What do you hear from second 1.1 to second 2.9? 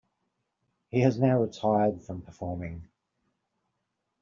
now retired from performing.